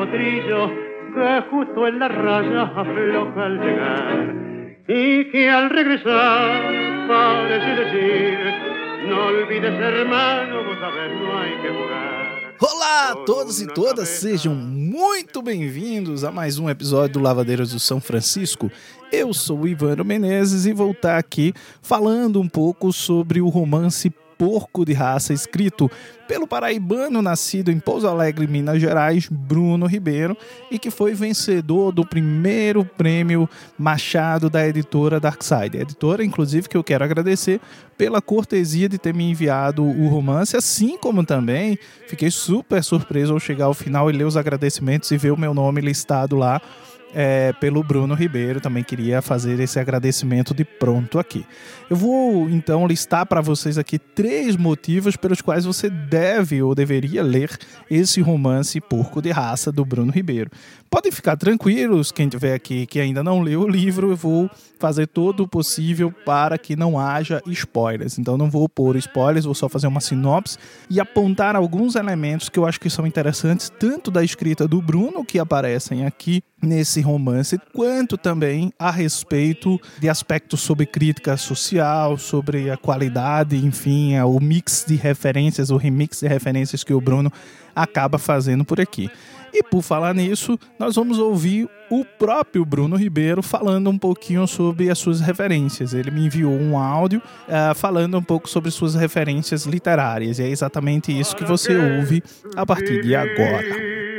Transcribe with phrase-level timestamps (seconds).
[0.00, 0.68] potrillo
[1.14, 4.34] que justo en la raya afloja al llegar
[4.88, 8.38] y que al regresar parece decir
[9.06, 12.30] no olvides hermano, vos sabés no hay que jugar.
[12.60, 17.78] Olá a todos e todas, sejam muito bem-vindos a mais um episódio do Lavadeiras do
[17.78, 18.70] São Francisco.
[19.12, 24.10] Eu sou o Ivano Menezes e vou estar aqui falando um pouco sobre o romance
[24.40, 25.90] porco de raça escrito
[26.26, 30.34] pelo paraibano nascido em Pouso Alegre, Minas Gerais, Bruno Ribeiro,
[30.70, 35.76] e que foi vencedor do primeiro prêmio Machado da editora Darkside.
[35.76, 37.60] Editora, inclusive, que eu quero agradecer
[37.98, 43.40] pela cortesia de ter me enviado o romance, assim como também fiquei super surpreso ao
[43.40, 46.62] chegar ao final e ler os agradecimentos e ver o meu nome listado lá
[47.14, 48.60] é, pelo Bruno Ribeiro.
[48.60, 51.44] Também queria fazer esse agradecimento de pronto aqui.
[51.88, 57.22] Eu vou então listar para vocês aqui três motivos pelos quais você deve ou deveria
[57.22, 57.50] ler
[57.90, 60.50] esse romance Porco de Raça do Bruno Ribeiro.
[60.88, 65.06] Podem ficar tranquilos, quem tiver aqui que ainda não leu o livro, eu vou fazer
[65.06, 68.18] todo o possível para que não haja spoilers.
[68.18, 72.58] Então não vou pôr spoilers, vou só fazer uma sinopse e apontar alguns elementos que
[72.58, 77.58] eu acho que são interessantes, tanto da escrita do Bruno, que aparecem aqui nesse romance,
[77.72, 84.38] quanto também a respeito de aspectos sobre crítica social, sobre a qualidade, enfim, é o
[84.40, 87.32] mix de referências, o remix de referências que o Bruno
[87.74, 89.10] acaba fazendo por aqui.
[89.52, 94.90] E por falar nisso, nós vamos ouvir o próprio Bruno Ribeiro falando um pouquinho sobre
[94.90, 95.92] as suas referências.
[95.92, 100.38] Ele me enviou um áudio uh, falando um pouco sobre suas referências literárias.
[100.38, 102.22] E é exatamente isso que você ouve
[102.54, 104.09] a partir de agora.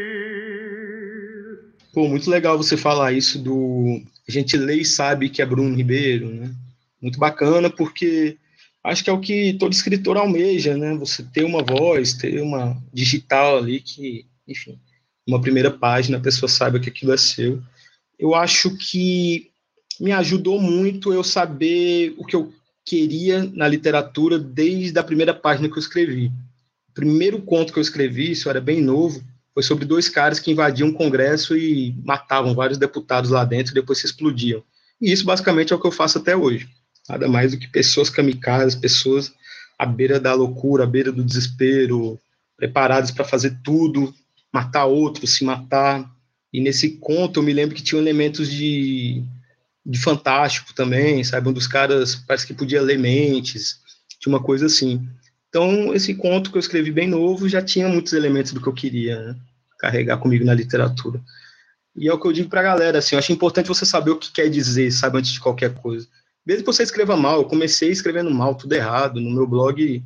[1.93, 4.01] Pô, muito legal você falar isso do.
[4.27, 6.53] A gente lê e sabe que é Bruno Ribeiro, né?
[7.01, 8.37] Muito bacana, porque
[8.83, 10.95] acho que é o que todo escritor almeja, né?
[10.95, 14.79] Você ter uma voz, ter uma digital ali que, enfim,
[15.27, 17.61] uma primeira página, a pessoa saiba que aquilo é seu.
[18.17, 19.51] Eu acho que
[19.99, 22.53] me ajudou muito eu saber o que eu
[22.85, 26.31] queria na literatura desde a primeira página que eu escrevi.
[26.89, 30.51] O primeiro conto que eu escrevi, isso era bem novo, foi sobre dois caras que
[30.51, 34.63] invadiam um congresso e matavam vários deputados lá dentro e depois se explodiam.
[35.01, 36.69] E isso basicamente é o que eu faço até hoje.
[37.09, 39.33] Nada mais do que pessoas kamikazes, pessoas
[39.77, 42.19] à beira da loucura, à beira do desespero,
[42.55, 44.13] preparadas para fazer tudo
[44.51, 46.09] matar outro, se matar.
[46.51, 49.23] E nesse conto eu me lembro que tinha elementos de,
[49.85, 51.47] de fantástico também, sabe?
[51.47, 53.79] Um dos caras parece que podia ler mentes,
[54.19, 55.07] tinha uma coisa assim.
[55.51, 58.73] Então, esse conto que eu escrevi bem novo já tinha muitos elementos do que eu
[58.73, 59.35] queria né?
[59.77, 61.21] carregar comigo na literatura.
[61.93, 64.11] E é o que eu digo para a galera, assim, eu acho importante você saber
[64.11, 66.07] o que quer dizer, sabe, antes de qualquer coisa.
[66.45, 70.01] Mesmo que você escreva mal, eu comecei escrevendo mal, tudo errado, no meu blog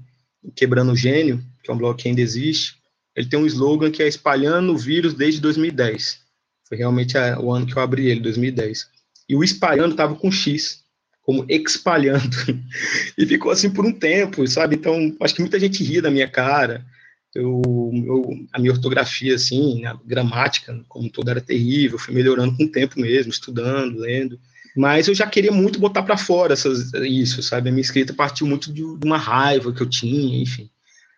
[0.56, 2.78] Quebrando o Gênio, que é um blog que ainda existe,
[3.16, 6.22] ele tem um slogan que é espalhando o vírus desde 2010.
[6.68, 8.90] Foi realmente o ano que eu abri ele, 2010.
[9.30, 10.84] E o espalhando estava com X,
[11.26, 12.36] como espalhando.
[13.18, 14.76] e ficou assim por um tempo, sabe?
[14.76, 16.86] Então, acho que muita gente ria da minha cara.
[17.34, 17.62] Eu,
[18.06, 22.00] eu, a minha ortografia, assim, a gramática, como toda, era terrível.
[22.00, 24.40] Fui melhorando com o tempo mesmo, estudando, lendo.
[24.78, 27.70] Mas eu já queria muito botar para fora essas, isso, sabe?
[27.70, 30.70] A minha escrita partiu muito de, de uma raiva que eu tinha, enfim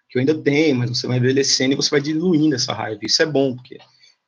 [0.09, 3.00] que eu ainda tenho, mas você vai envelhecendo e você vai diluindo essa raiva.
[3.03, 3.78] Isso é bom, porque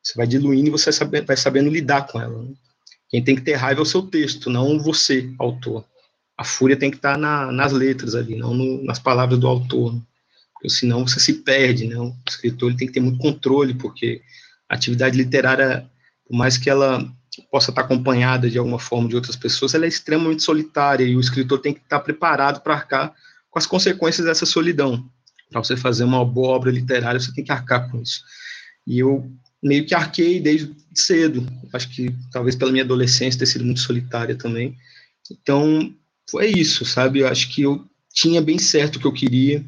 [0.02, 0.92] você vai diluindo e você
[1.26, 2.44] vai sabendo lidar com ela.
[2.44, 2.54] Né?
[3.10, 5.86] Quem tem que ter raiva é o seu texto, não você, autor.
[6.38, 9.94] A fúria tem que estar na, nas letras ali, não no, nas palavras do autor.
[9.94, 10.02] Né?
[10.54, 11.98] Porque senão você se perde, né?
[11.98, 14.22] O escritor ele tem que ter muito controle, porque
[14.70, 15.90] a atividade literária,
[16.26, 17.12] por mais que ela
[17.52, 21.20] possa estar acompanhada de alguma forma de outras pessoas, ela é extremamente solitária e o
[21.20, 23.14] escritor tem que estar preparado para arcar
[23.50, 25.10] com as consequências dessa solidão
[25.50, 28.24] para você fazer uma boa obra literária, você tem que arcar com isso.
[28.86, 31.46] E eu meio que arquei desde cedo.
[31.74, 34.76] Acho que talvez pela minha adolescência ter sido muito solitária também.
[35.32, 35.94] Então,
[36.30, 37.20] foi isso, sabe?
[37.20, 39.64] Eu acho que eu tinha bem certo o que eu queria.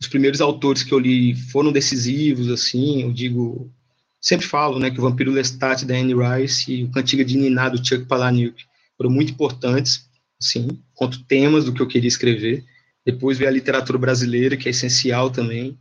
[0.00, 3.72] Os primeiros autores que eu li foram decisivos, assim, eu digo,
[4.20, 7.68] sempre falo, né, que o Vampiro Lestat da Anne Rice e o Cantiga de Niná
[7.68, 8.64] do Chuck Palahniuk
[8.96, 10.06] foram muito importantes,
[10.40, 12.64] assim, quanto temas do que eu queria escrever.
[13.04, 15.78] Depois veio a literatura brasileira, que é essencial também.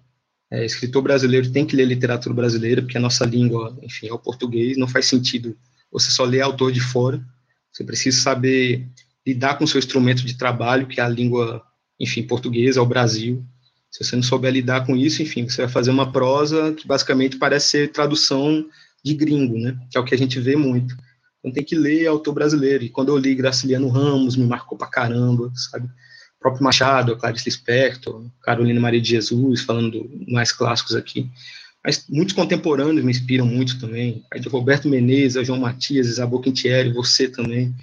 [0.51, 4.19] É, escritor brasileiro tem que ler literatura brasileira, porque a nossa língua, enfim, é o
[4.19, 4.77] português.
[4.77, 5.55] Não faz sentido
[5.89, 7.23] você só ler autor de fora.
[7.71, 8.85] Você precisa saber
[9.25, 11.63] lidar com o seu instrumento de trabalho, que é a língua,
[11.99, 13.45] enfim, portuguesa, o Brasil.
[13.89, 17.37] Se você não souber lidar com isso, enfim, você vai fazer uma prosa que basicamente
[17.37, 18.65] parece ser tradução
[19.03, 19.77] de gringo, né?
[19.89, 20.95] Que é o que a gente vê muito.
[21.39, 22.83] Então tem que ler autor brasileiro.
[22.83, 25.89] E quando eu li Graciliano Ramos, me marcou pra caramba, sabe?
[26.41, 31.29] Próprio Machado, Clarice Lispector, Carolina Maria de Jesus, falando mais clássicos aqui.
[31.85, 34.23] mas muitos contemporâneos me inspiram muito também.
[34.33, 37.73] A de Roberto Menezes, João Matias, Isabel Quintieri, você também.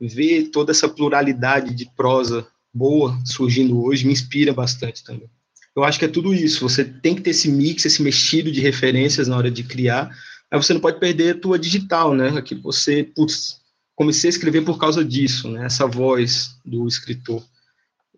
[0.00, 5.28] Ver toda essa pluralidade de prosa boa surgindo hoje me inspira bastante também.
[5.76, 6.66] Eu acho que é tudo isso.
[6.68, 10.10] Você tem que ter esse mix, esse mexido de referências na hora de criar,
[10.50, 12.30] mas você não pode perder a tua digital, né?
[12.30, 13.60] Aqui você, putz,
[13.94, 15.66] comecei a escrever por causa disso, né?
[15.66, 17.42] Essa voz do escritor.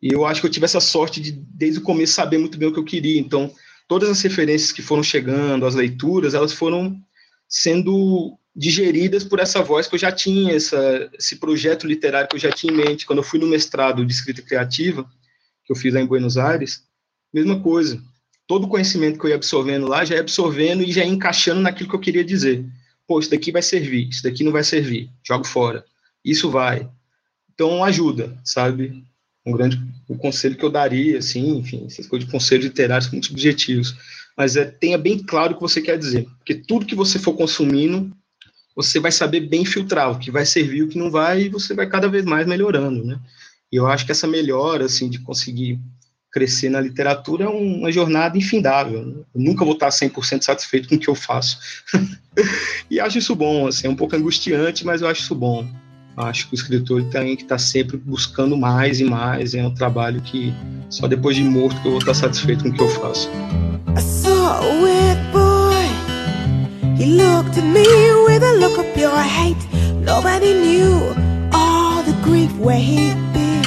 [0.03, 2.69] E eu acho que eu tive essa sorte de, desde o começo, saber muito bem
[2.69, 3.21] o que eu queria.
[3.21, 3.53] Então,
[3.87, 6.99] todas as referências que foram chegando, as leituras, elas foram
[7.49, 12.41] sendo digeridas por essa voz que eu já tinha, essa, esse projeto literário que eu
[12.41, 13.07] já tinha em mente.
[13.07, 15.05] Quando eu fui no mestrado de escrita criativa,
[15.65, 16.85] que eu fiz lá em Buenos Aires,
[17.33, 18.03] mesma coisa.
[18.47, 21.61] Todo o conhecimento que eu ia absorvendo lá, já ia absorvendo e já ia encaixando
[21.61, 22.65] naquilo que eu queria dizer.
[23.07, 25.85] Pô, isso daqui vai servir, isso daqui não vai servir, jogo fora.
[26.25, 26.89] Isso vai.
[27.53, 29.05] Então, ajuda, sabe?
[29.47, 33.13] Um grande o conselho que eu daria, assim, enfim, essas coisas de conselhos literários são
[33.13, 33.95] muito subjetivos,
[34.37, 37.35] mas é, tenha bem claro o que você quer dizer, porque tudo que você for
[37.35, 38.11] consumindo,
[38.75, 41.75] você vai saber bem filtrar o que vai servir, o que não vai, e você
[41.75, 43.21] vai cada vez mais melhorando, né?
[43.73, 45.79] E eu acho que essa melhora, assim, de conseguir
[46.33, 49.05] crescer na literatura é uma jornada infindável.
[49.05, 49.15] Né?
[49.35, 51.59] Eu nunca vou estar 100% satisfeito com o que eu faço.
[52.91, 55.69] e acho isso bom, assim, é um pouco angustiante, mas eu acho isso bom.
[56.21, 59.55] Acho que o escritor tem que estar tá sempre buscando mais e mais.
[59.55, 60.53] É um trabalho que
[60.89, 63.31] só depois de morto que eu vou estar satisfeito com o que eu faço.
[63.97, 65.61] I saw a weird boy.
[66.97, 67.87] He looked at me
[68.27, 69.57] with a look of pure hate.
[69.95, 71.15] Nobody knew
[71.53, 73.65] all the grief where he'd been.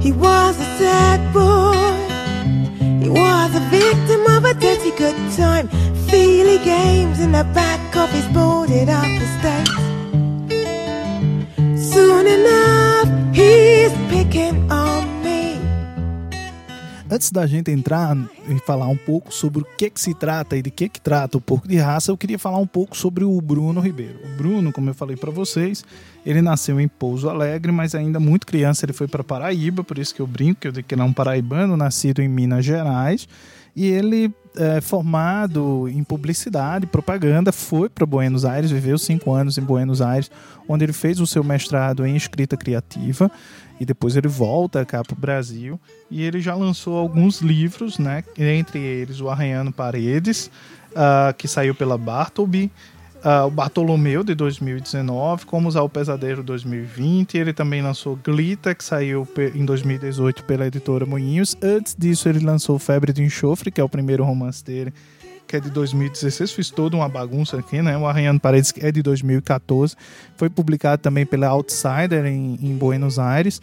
[0.00, 1.74] He was a sad boy.
[3.02, 5.68] He was a victim of a dirty good time.
[6.08, 9.93] Feely games in the back of his boarded up estate.
[11.94, 15.60] Soon enough, he's picking on me.
[17.08, 18.16] Antes da gente entrar
[18.48, 21.38] e falar um pouco sobre o que, que se trata e de que, que trata
[21.38, 24.18] o Porco de Raça, eu queria falar um pouco sobre o Bruno Ribeiro.
[24.24, 25.84] O Bruno, como eu falei para vocês,
[26.26, 30.12] ele nasceu em Pouso Alegre, mas ainda muito criança ele foi para Paraíba, por isso
[30.12, 33.28] que eu brinco que eu digo que ele é um paraibano, nascido em Minas Gerais.
[33.76, 39.62] E ele é, formado em publicidade, propaganda, foi para Buenos Aires, viveu cinco anos em
[39.62, 40.30] Buenos Aires,
[40.68, 43.30] onde ele fez o seu mestrado em escrita criativa
[43.80, 45.80] e depois ele volta cá para o Brasil
[46.10, 48.22] e ele já lançou alguns livros, né?
[48.38, 50.50] Entre eles o Arranhando Paredes,
[50.92, 52.70] uh, que saiu pela Bartleby,
[53.24, 57.36] uh, o Bartolomeu de 2019, Como Usar o Pesadelo 2020.
[57.36, 61.56] Ele também lançou Glita, que saiu em 2018 pela editora Moinhos.
[61.62, 64.92] Antes disso, ele lançou Febre de Enxofre, que é o primeiro romance dele,
[65.46, 66.52] que é de 2016.
[66.52, 67.96] Fiz toda uma bagunça aqui, né?
[67.96, 69.96] O Arranhando Paredes é de 2014.
[70.36, 73.60] Foi publicado também pela Outsider em, em Buenos Aires.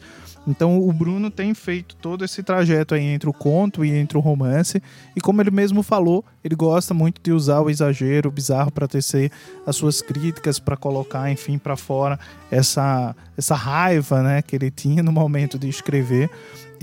[0.48, 4.22] Então o Bruno tem feito todo esse trajeto aí entre o conto e entre o
[4.22, 4.81] romance,
[5.16, 8.88] e como ele mesmo falou, ele gosta muito de usar o exagero, o bizarro para
[8.88, 9.31] tecer
[9.68, 12.19] as suas críticas, para colocar, enfim, para fora
[12.50, 16.30] essa essa raiva, né, que ele tinha no momento de escrever.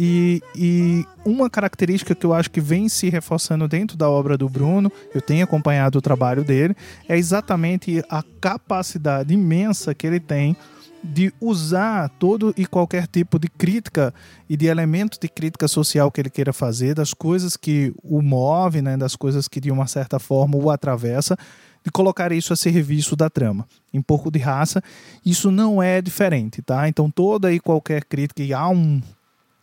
[0.00, 4.48] E, e, uma característica que eu acho que vem se reforçando dentro da obra do
[4.48, 6.74] Bruno, eu tenho acompanhado o trabalho dele,
[7.08, 10.56] é exatamente a capacidade imensa que ele tem
[11.02, 14.12] de usar todo e qualquer tipo de crítica
[14.48, 18.82] e de elemento de crítica social que ele queira fazer, das coisas que o move,
[18.82, 21.36] né, das coisas que de uma certa forma o atravessa,
[21.84, 23.66] de colocar isso a serviço da trama.
[23.94, 24.82] Em Porco de Raça,
[25.24, 26.88] isso não é diferente, tá?
[26.88, 29.00] Então toda e qualquer crítica, e há um,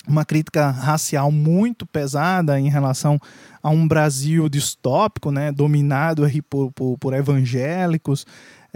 [0.08, 3.20] uma crítica racial muito pesada em relação
[3.62, 8.26] a um Brasil distópico, né, dominado por, por, por evangélicos,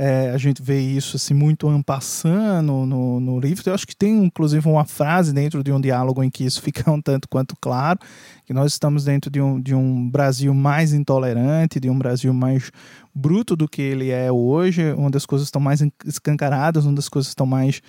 [0.02, 3.62] é, a gente vê isso assim, muito ampassando no, no livro.
[3.66, 6.90] Eu acho que tem, inclusive, uma frase dentro de um diálogo em que isso fica
[6.90, 8.00] um tanto quanto claro,
[8.46, 12.72] que nós estamos dentro de um, de um Brasil mais intolerante, de um Brasil mais
[13.14, 17.28] bruto do que ele é hoje, onde as coisas estão mais escancaradas, onde as coisas
[17.28, 17.82] estão mais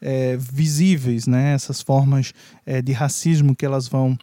[0.00, 1.54] é, visíveis, né?
[1.54, 2.32] essas formas
[2.64, 4.16] é, de racismo que elas vão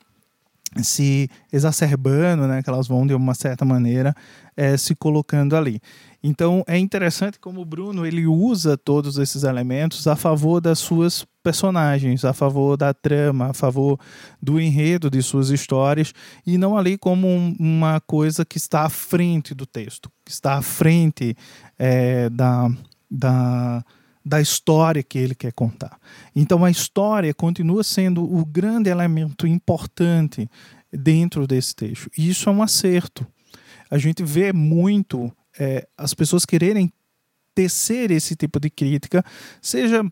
[0.81, 4.15] se exacerbando, né, que elas vão de uma certa maneira
[4.55, 5.81] é, se colocando ali.
[6.23, 11.25] Então é interessante como o Bruno ele usa todos esses elementos a favor das suas
[11.43, 13.99] personagens, a favor da trama, a favor
[14.41, 16.13] do enredo de suas histórias
[16.45, 20.53] e não ali como um, uma coisa que está à frente do texto, que está
[20.53, 21.35] à frente
[21.77, 22.69] é, da,
[23.09, 23.83] da
[24.23, 25.99] da história que ele quer contar.
[26.35, 30.49] Então a história continua sendo o grande elemento importante
[30.91, 32.09] dentro desse texto.
[32.17, 33.25] E isso é um acerto.
[33.89, 36.91] A gente vê muito é, as pessoas quererem
[37.53, 39.23] tecer esse tipo de crítica,
[39.61, 40.03] seja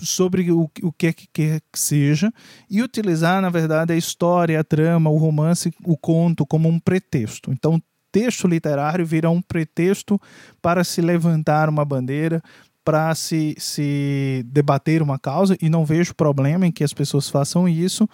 [0.00, 2.32] sobre o, o que quer que seja
[2.70, 7.50] e utilizar, na verdade, a história, a trama, o romance, o conto como um pretexto.
[7.50, 10.20] Então, texto literário vira um pretexto
[10.62, 12.42] para se levantar uma bandeira,
[12.88, 17.68] para se, se debater uma causa, e não vejo problema em que as pessoas façam
[17.68, 18.08] isso.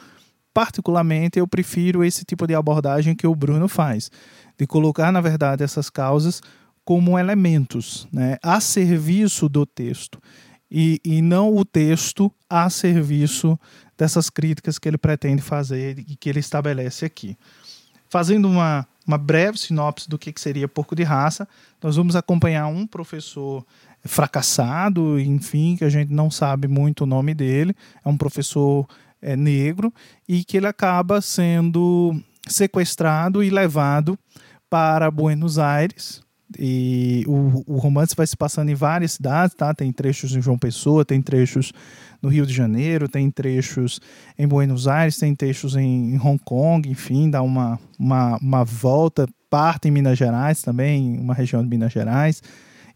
[0.53, 4.11] Particularmente, eu prefiro esse tipo de abordagem que o Bruno faz,
[4.59, 6.41] de colocar, na verdade, essas causas
[6.85, 10.21] como elementos né, a serviço do texto
[10.69, 13.57] e, e não o texto a serviço
[13.97, 17.39] dessas críticas que ele pretende fazer e que ele estabelece aqui.
[18.09, 21.47] Fazendo uma, uma breve sinopse do que, que seria Porco de Raça,
[21.83, 23.65] nós vamos acompanhar um professor
[24.05, 28.87] fracassado, enfim, que a gente não sabe muito o nome dele, é um professor
[29.21, 29.93] é, negro,
[30.29, 32.15] e que ele acaba sendo
[32.47, 34.19] sequestrado e levado
[34.69, 36.24] para Buenos Aires,
[36.59, 39.75] e o, o, romance vai se passando em várias cidades, tá?
[39.75, 41.73] Tem trechos em João Pessoa, tem trechos
[42.23, 44.01] no Rio de Janeiro, tem trechos
[44.39, 49.29] em Buenos Aires, tem trechos em, em Hong Kong, enfim, dá uma, uma, uma volta,
[49.51, 52.43] parte em Minas Gerais também, uma região de Minas Gerais.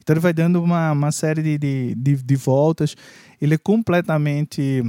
[0.00, 2.96] Então ele vai dando uma, uma série de, de, de, de voltas.
[3.40, 4.82] Ele é completamente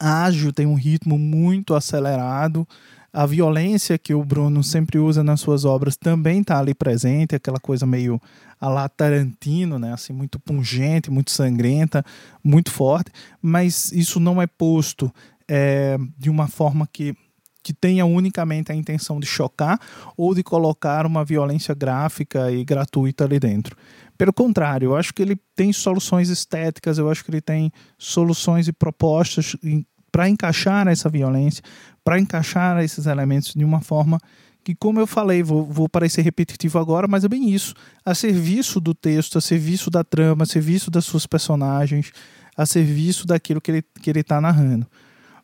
[0.00, 2.66] ágil, tem um ritmo muito acelerado.
[3.12, 7.60] A violência que o Bruno sempre usa nas suas obras também está ali presente, aquela
[7.60, 8.20] coisa meio
[8.58, 9.92] a la Tarantino, né?
[9.92, 12.02] assim, muito pungente, muito sangrenta,
[12.42, 15.12] muito forte, mas isso não é posto
[15.46, 17.14] é, de uma forma que
[17.62, 19.78] que tenha unicamente a intenção de chocar
[20.16, 23.76] ou de colocar uma violência gráfica e gratuita ali dentro.
[24.18, 28.68] Pelo contrário, eu acho que ele tem soluções estéticas, eu acho que ele tem soluções
[28.68, 29.56] e propostas
[30.12, 31.64] para encaixar essa violência,
[32.04, 34.20] para encaixar esses elementos de uma forma
[34.62, 37.74] que, como eu falei, vou, vou, parecer repetitivo agora, mas é bem isso.
[38.04, 42.12] A serviço do texto, a serviço da trama, a serviço das suas personagens,
[42.56, 44.86] a serviço daquilo que ele está que ele tá narrando.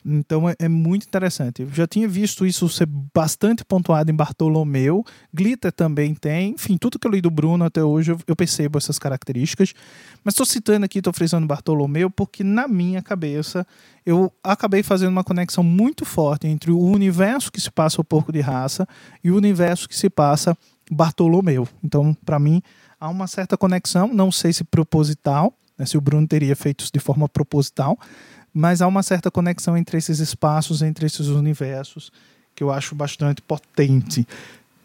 [0.04, 1.62] Então é, é, muito interessante.
[1.62, 5.04] Eu já tinha visto isso ser bastante pontuado em Bartolomeu.
[5.32, 6.50] Glitter também tem.
[6.50, 9.74] Enfim, tudo que eu li do Bruno até hoje eu, eu percebo essas características.
[10.24, 13.66] Mas estou citando aqui, estou frisando Bartolomeu, porque na minha cabeça
[14.06, 18.32] eu acabei fazendo uma conexão muito forte entre o universo que se passa o Porco
[18.32, 18.88] de Raça
[19.22, 20.56] e o universo que se passa
[20.90, 21.68] Bartolomeu.
[21.82, 22.62] Então, para mim,
[22.98, 26.92] há uma certa conexão, não sei se proposital, né, se o Bruno teria feito isso
[26.92, 27.98] de forma proposital,
[28.58, 32.10] mas há uma certa conexão entre esses espaços, entre esses universos,
[32.56, 34.26] que eu acho bastante potente,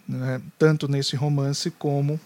[0.07, 0.39] né?
[0.59, 2.19] tanto nesse romance como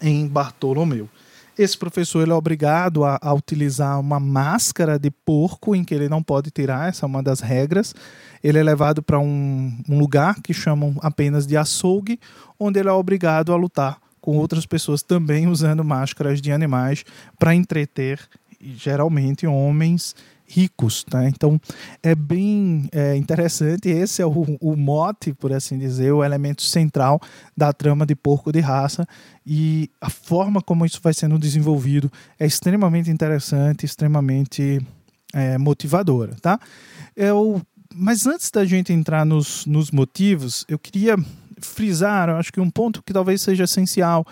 [0.00, 1.10] em Bartolomeu.
[1.58, 6.08] Esse professor ele é obrigado a, a, utilizar uma máscara de porco em que ele
[6.08, 7.94] não pode tirar, essa é uma das regras.
[8.42, 12.18] Ele é levado para um, um lugar que chamam apenas de açougue,
[12.58, 17.04] onde ele é obrigado a lutar com outras pessoas também usando máscaras de animais
[17.38, 18.18] para entreter
[18.58, 20.14] geralmente homens
[20.48, 21.28] ricos, tá?
[21.28, 21.60] Então
[22.02, 23.88] é bem é, interessante.
[23.88, 27.20] Esse é o, o, mote, por assim dizer, o elemento central
[27.56, 29.06] da trama de Porco de Raça
[29.44, 34.80] e a forma como isso vai sendo desenvolvido é extremamente interessante, extremamente
[35.32, 36.58] é, motivadora, tá?
[37.14, 37.60] Eu,
[37.94, 41.16] mas antes da gente entrar nos, nos motivos, eu queria
[41.60, 44.26] frisar, eu acho que um ponto que talvez seja essencial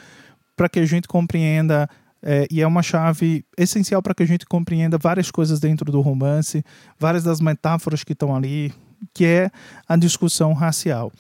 [0.56, 1.88] para que a gente compreenda
[2.26, 6.00] é, e é uma chave essencial para que a gente compreenda várias coisas dentro do
[6.00, 6.64] romance,
[6.99, 8.73] várias das metáforas que estão ali,
[9.12, 9.50] que é
[9.87, 11.12] a discussão racial.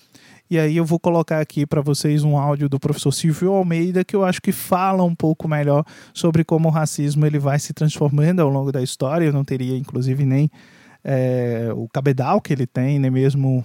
[0.50, 4.16] E aí eu vou colocar aqui para vocês um áudio do professor Silvio Almeida que
[4.16, 8.40] eu acho que fala um pouco melhor sobre como o racismo ele vai se transformando
[8.40, 9.26] ao longo da história.
[9.26, 10.50] Eu não teria, inclusive, nem
[11.02, 13.64] é, o cabedal que ele tem, nem mesmo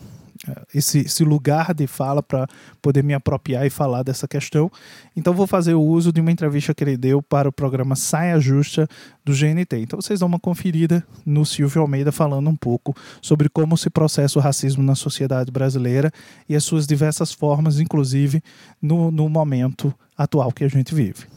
[0.74, 2.48] esse, esse lugar de fala para
[2.82, 4.72] poder me apropriar e falar dessa questão.
[5.16, 8.40] Então vou fazer o uso de uma entrevista que ele deu para o programa Saia
[8.40, 8.88] Justa
[9.24, 9.78] do GNT.
[9.78, 14.40] Então vocês dão uma conferida no Silvio Almeida falando um pouco sobre como se processa
[14.40, 16.12] o racismo na sociedade brasileira
[16.48, 18.42] e as suas diversas formas, inclusive
[18.82, 21.28] no, no momento atual que a gente vive.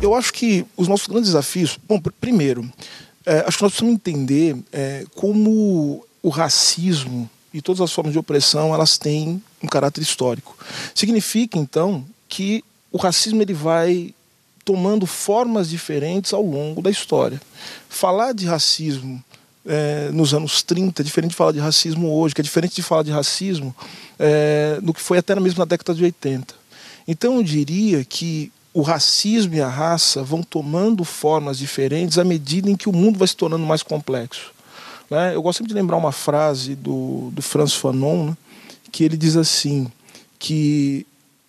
[0.00, 2.68] Eu acho que os nossos grandes desafios, bom, primeiro,
[3.26, 8.18] é, acho que nós precisamos entender é, como o racismo e todas as formas de
[8.18, 10.56] opressão elas têm um caráter histórico.
[10.94, 14.14] Significa então que o racismo ele vai
[14.64, 17.40] tomando formas diferentes ao longo da história.
[17.88, 19.22] Falar de racismo
[19.64, 22.82] é, nos anos 30 é diferente de falar de racismo hoje, que é diferente de
[22.82, 23.74] falar de racismo
[24.18, 26.54] é, no que foi até mesmo na década de 80.
[27.08, 32.70] Então eu diria que o racismo e a raça vão tomando formas diferentes à medida
[32.70, 34.52] em que o mundo vai se tornando mais complexo.
[35.10, 35.34] Né?
[35.34, 38.36] Eu gosto sempre de lembrar uma frase do, do Franz Fanon, né?
[38.92, 39.90] que ele diz assim,
[40.38, 41.06] que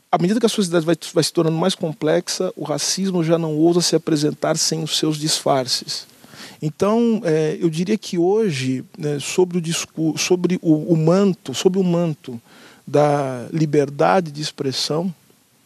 [0.09, 3.57] à medida que a sociedade vai, vai se tornando mais complexa, o racismo já não
[3.57, 6.07] ousa se apresentar sem os seus disfarces.
[6.61, 9.61] Então, é, eu diria que hoje, né, sobre,
[9.97, 12.41] o, sobre o, o manto, sobre o manto
[12.87, 15.13] da liberdade de expressão,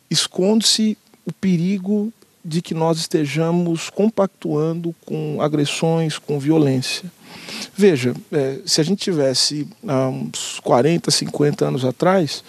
[0.10, 2.12] esconde-se o perigo
[2.44, 7.12] de que nós estejamos compactuando com agressões, com violência.
[7.75, 12.44] Veja, é, se a gente tivesse há uns 40, 50 anos atrás,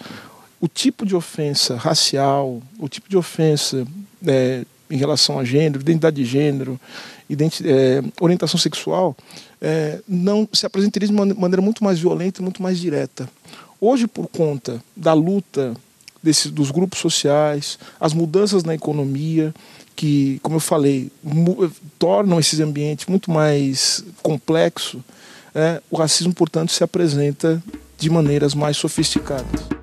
[0.59, 3.85] o tipo de ofensa racial, o tipo de ofensa
[4.25, 6.79] é, em relação a gênero, identidade de gênero,
[7.29, 9.15] identi é, orientação sexual,
[9.61, 13.29] é, não se apresentaria de maneira muito mais violenta muito mais direta.
[13.79, 15.73] Hoje, por conta da luta
[16.23, 19.53] desse, dos grupos sociais, as mudanças na economia,
[19.95, 21.11] que, como eu falei,
[21.99, 25.03] tornam esse ambiente muito mais complexo,
[25.53, 27.61] é, o racismo, portanto, se apresenta
[27.99, 29.82] de maneiras mais sofisticadas.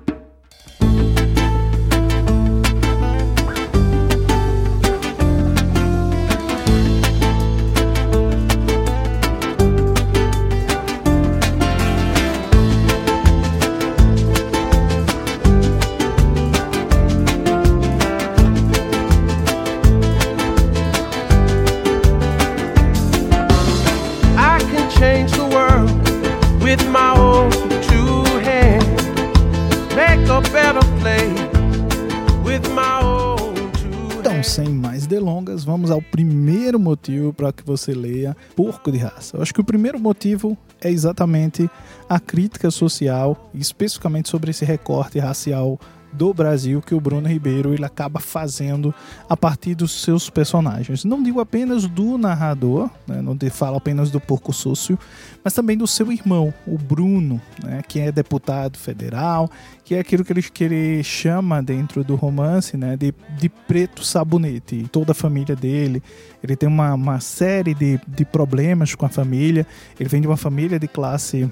[35.91, 39.37] Vamos ao primeiro motivo para que você leia Porco de Raça.
[39.37, 41.69] Eu acho que o primeiro motivo é exatamente
[42.09, 45.79] a crítica social, especificamente sobre esse recorte racial
[46.13, 48.93] do Brasil que o Bruno Ribeiro ele acaba fazendo
[49.29, 51.03] a partir dos seus personagens.
[51.03, 54.97] Não digo apenas do narrador, né, não falo apenas do porco sócio,
[55.43, 59.49] mas também do seu irmão, o Bruno, né, que é deputado federal,
[59.83, 64.03] que é aquilo que ele, que ele chama dentro do romance né, de, de preto
[64.03, 64.87] sabonete.
[64.91, 66.01] Toda a família dele,
[66.43, 69.65] ele tem uma, uma série de, de problemas com a família,
[69.99, 71.49] ele vem de uma família de classe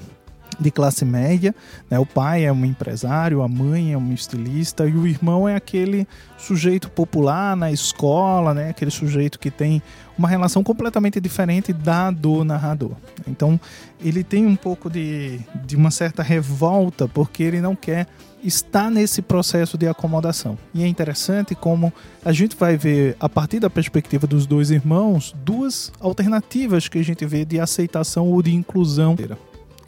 [0.59, 1.55] de classe média,
[1.89, 1.97] né?
[1.97, 6.07] O pai é um empresário, a mãe é um estilista e o irmão é aquele
[6.37, 8.69] sujeito popular na escola, né?
[8.69, 9.81] Aquele sujeito que tem
[10.17, 12.91] uma relação completamente diferente da do narrador.
[13.25, 13.59] Então,
[14.03, 18.07] ele tem um pouco de, de uma certa revolta porque ele não quer
[18.43, 20.57] estar nesse processo de acomodação.
[20.73, 21.91] E é interessante como
[22.23, 27.03] a gente vai ver, a partir da perspectiva dos dois irmãos, duas alternativas que a
[27.03, 29.15] gente vê de aceitação ou de inclusão.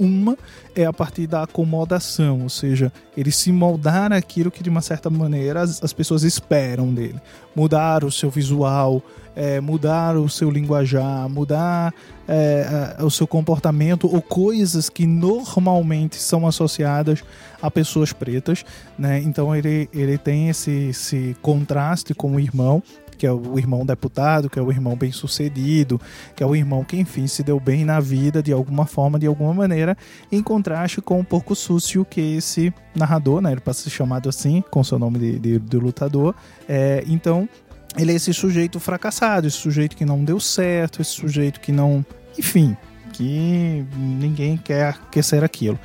[0.02, 0.36] Uma
[0.76, 5.12] é a partir da acomodação, ou seja, ele se moldar aquilo que de uma certa
[5.12, 7.22] maneira as, as pessoas esperam dele.
[7.56, 9.04] Mudar o seu visual,
[9.36, 11.94] é, mudar o seu linguajar, mudar
[12.28, 17.24] é, o seu comportamento ou coisas que normalmente são associadas
[17.62, 18.66] a pessoas pretas,
[18.98, 19.20] né?
[19.20, 22.82] Então ele, ele tem esse, esse contraste com o irmão
[23.22, 26.02] que é o irmão deputado, que é o irmão bem-sucedido,
[26.36, 29.28] que é o irmão que, enfim, se deu bem na vida de alguma forma, de
[29.28, 29.96] alguma maneira,
[30.32, 34.64] em contraste com o porco súcio que esse narrador, né, ele pode ser chamado assim,
[34.72, 36.34] com seu nome de, de, de lutador.
[36.68, 37.48] É, então,
[37.96, 42.04] ele é esse sujeito fracassado, esse sujeito que não deu certo, esse sujeito que não.
[42.40, 42.76] Enfim,
[43.14, 45.80] que ninguém quer, ser aquilo.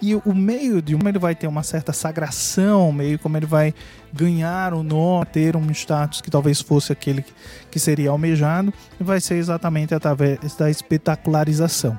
[0.00, 3.74] E o meio de uma ele vai ter uma certa sagração, meio como ele vai
[4.12, 7.24] ganhar o nome, ter um status que talvez fosse aquele
[7.70, 11.98] que seria almejado, vai ser exatamente através da espetacularização.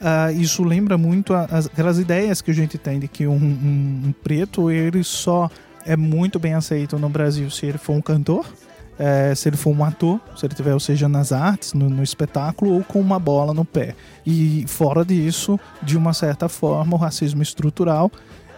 [0.00, 4.02] Uh, isso lembra muito as, aquelas ideias que a gente tem de que um, um,
[4.06, 5.50] um preto ele só
[5.84, 8.46] é muito bem aceito no Brasil se ele for um cantor
[9.02, 12.02] é, se ele for um ator, se ele tiver, ou seja, nas artes, no, no,
[12.02, 13.94] espetáculo, ou com uma bola no pé.
[14.26, 18.12] E fora disso, de uma certa forma, o racismo estrutural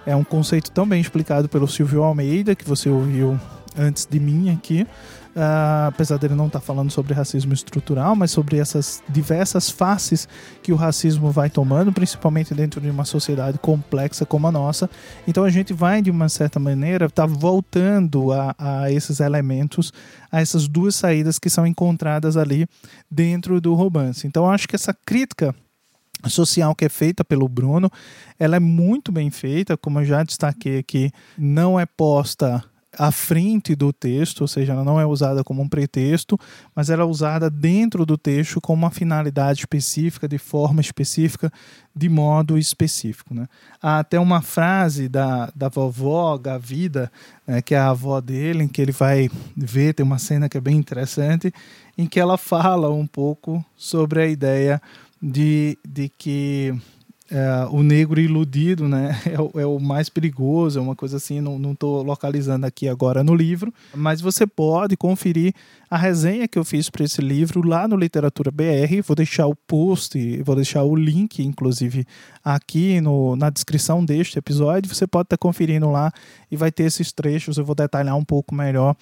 [0.04, 3.38] é um conceito também explicado pelo Silvio Almeida, que você ouviu
[3.78, 4.84] antes de mim aqui,
[5.36, 10.28] uh, apesar dele não estar tá falando sobre racismo estrutural, mas sobre essas diversas faces
[10.62, 14.88] que o racismo vai tomando, principalmente dentro de uma sociedade complexa como a nossa.
[15.26, 19.92] Então a gente vai, de uma certa maneira, estar tá voltando a, a esses elementos,
[20.30, 22.66] a essas duas saídas que são encontradas ali
[23.10, 24.26] dentro do romance.
[24.26, 25.54] Então eu acho que essa crítica
[26.28, 27.90] social que é feita pelo Bruno,
[28.38, 32.62] ela é muito bem feita, como eu já destaquei aqui, não é posta
[32.98, 36.38] à frente do texto, ou seja, ela não é usada como um pretexto,
[36.74, 41.50] mas ela é usada dentro do texto com uma finalidade específica, de forma específica,
[41.94, 43.34] de modo específico.
[43.34, 43.46] Né?
[43.80, 47.10] Há até uma frase da, da vovó Gavida,
[47.46, 50.58] né, que é a avó dele, em que ele vai ver, tem uma cena que
[50.58, 51.52] é bem interessante,
[51.96, 54.80] em que ela fala um pouco sobre a ideia
[55.20, 56.74] de, de que
[57.32, 59.18] é, o negro iludido, né?
[59.32, 63.24] É o, é o, mais perigoso, é uma coisa assim, não estou localizando aqui agora
[63.24, 65.54] no livro, mas você pode conferir
[65.88, 69.02] a resenha que eu fiz para esse livro lá no Literatura BR.
[69.06, 72.04] Vou deixar o post, vou deixar o link, inclusive,
[72.44, 74.94] aqui no, na descrição deste episódio.
[74.94, 76.12] Você pode estar conferindo lá
[76.50, 77.56] e vai ter esses trechos.
[77.56, 78.94] Eu vou detalhar um pouco melhor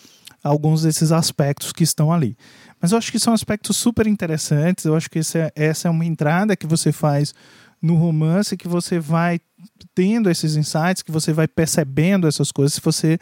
[0.42, 2.36] alguns desses aspectos que estão ali.
[2.80, 4.84] Mas eu acho que são aspectos super interessantes.
[4.84, 7.34] Eu acho que é, essa é uma entrada que você faz
[7.80, 9.40] no romance que você vai
[9.94, 12.74] tendo esses insights, que você vai percebendo essas coisas.
[12.74, 13.18] Se você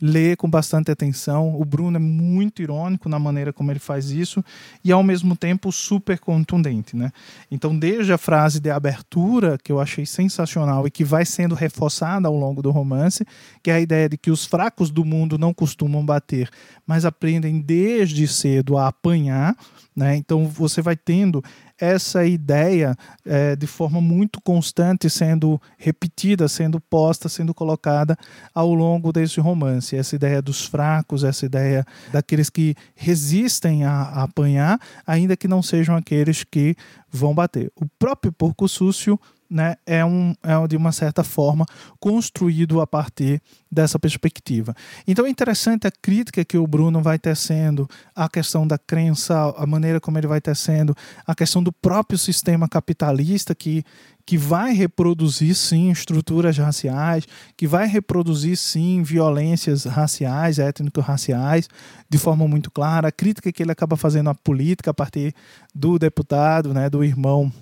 [0.00, 4.44] lê com bastante atenção, o Bruno é muito irônico na maneira como ele faz isso
[4.84, 7.12] e ao mesmo tempo super contundente, né?
[7.50, 12.26] Então, desde a frase de abertura que eu achei sensacional e que vai sendo reforçada
[12.26, 13.24] ao longo do romance,
[13.62, 16.48] que é a ideia de que os fracos do mundo não costumam bater,
[16.84, 19.56] mas aprendem desde cedo a apanhar,
[19.94, 20.16] né?
[20.16, 21.44] Então, você vai tendo
[21.78, 28.16] essa ideia é, de forma muito constante sendo repetida, sendo posta, sendo colocada
[28.54, 29.96] ao longo desse romance.
[29.96, 35.60] Essa ideia dos fracos, essa ideia daqueles que resistem a, a apanhar, ainda que não
[35.60, 36.76] sejam aqueles que
[37.10, 37.72] vão bater.
[37.74, 39.18] O próprio Porco Súcio
[39.52, 41.66] né, é, um, é de uma certa forma
[42.00, 44.74] construído a partir dessa perspectiva.
[45.06, 49.66] Então é interessante a crítica que o Bruno vai tecendo, a questão da crença, a
[49.66, 53.84] maneira como ele vai tecendo, a questão do próprio sistema capitalista que,
[54.24, 61.68] que vai reproduzir sim estruturas raciais, que vai reproduzir sim violências raciais, étnico-raciais,
[62.08, 63.08] de forma muito clara.
[63.08, 65.34] A crítica que ele acaba fazendo à política a partir
[65.74, 67.52] do deputado, né, do irmão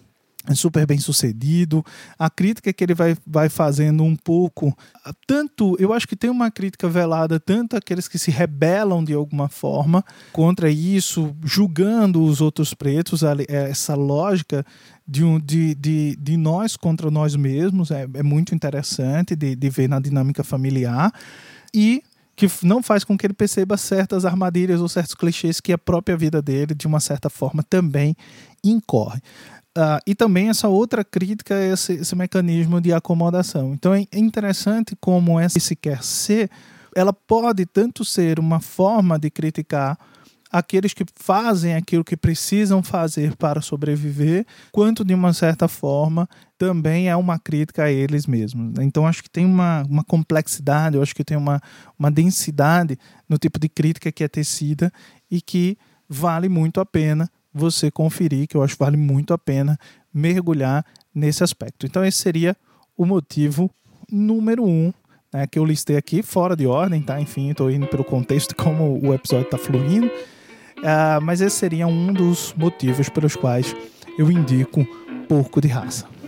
[0.54, 1.84] super bem sucedido.
[2.18, 4.76] A crítica que ele vai, vai fazendo um pouco,
[5.26, 9.48] tanto, eu acho que tem uma crítica velada, tanto aqueles que se rebelam de alguma
[9.48, 14.64] forma contra isso, julgando os outros pretos, essa lógica
[15.06, 19.70] de, um, de, de, de nós contra nós mesmos é, é muito interessante de, de
[19.70, 21.12] ver na dinâmica familiar.
[21.74, 22.02] E
[22.40, 26.16] que não faz com que ele perceba certas armadilhas ou certos clichês que a própria
[26.16, 28.16] vida dele, de uma certa forma, também
[28.64, 29.20] incorre.
[29.76, 33.72] Uh, e também essa outra crítica é esse, esse, mecanismo de acomodação.
[33.72, 36.50] Então é interessante como esse quer ser,
[36.94, 39.96] ela pode tanto ser uma forma de criticar
[40.50, 46.28] aqueles que fazem aquilo que precisam fazer para sobreviver, quanto de uma certa forma
[46.58, 48.76] também é uma crítica a eles mesmos.
[48.80, 51.60] Então acho que tem uma, uma complexidade, eu acho que tem uma,
[51.96, 54.92] uma densidade no tipo de crítica que é tecida
[55.30, 55.78] e que
[56.08, 59.78] vale muito a pena você conferir, que eu acho que vale muito a pena
[60.12, 60.84] mergulhar
[61.14, 61.86] nesse aspecto.
[61.86, 62.56] Então, esse seria
[62.96, 63.70] o motivo
[64.10, 64.92] número um
[65.32, 67.20] né, que eu listei aqui, fora de ordem, tá?
[67.20, 70.06] Enfim, estou indo pelo contexto como o episódio está fluindo.
[70.06, 73.74] Uh, mas esse seria um dos motivos pelos quais
[74.18, 74.86] eu indico
[75.28, 76.19] Porco de Raça.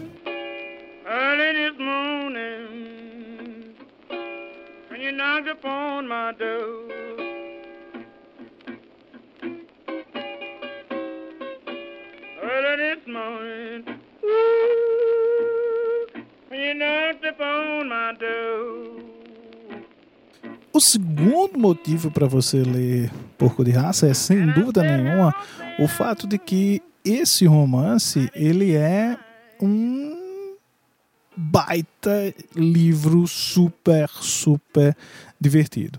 [21.62, 25.32] Motivo para você ler Porco de Raça é, sem dúvida nenhuma,
[25.78, 29.16] o fato de que esse romance ele é
[29.60, 30.56] um
[31.36, 34.96] baita livro super, super
[35.40, 35.98] divertido.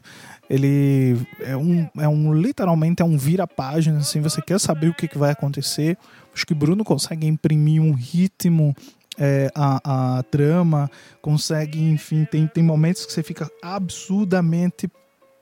[0.50, 5.08] Ele é um, é um literalmente é um vira-página, assim, você quer saber o que,
[5.08, 5.98] que vai acontecer.
[6.34, 8.76] Acho que Bruno consegue imprimir um ritmo
[9.18, 14.90] é, a, a trama, consegue, enfim, tem, tem momentos que você fica absurdamente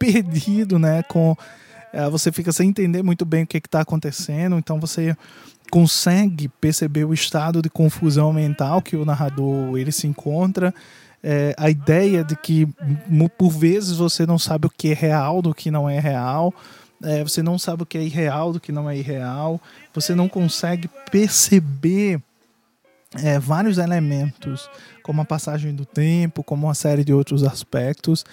[0.02, 1.04] perdido, né?
[1.04, 1.36] Com,
[1.94, 5.16] é, você fica sem entender muito bem o que está acontecendo, então você
[5.70, 10.74] consegue perceber o estado de confusão mental que o narrador ele se encontra.
[11.24, 12.68] É, a ideia de que
[13.38, 16.52] por vezes você não sabe o que é real do que não é real
[17.04, 19.60] é, você não sabe o que é irreal do que não é irreal,
[19.94, 22.22] você não consegue perceber
[23.16, 24.70] é, vários elementos,
[25.04, 28.24] como a passagem do tempo, como uma série de outros aspectos.